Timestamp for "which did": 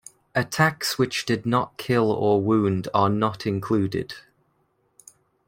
0.97-1.45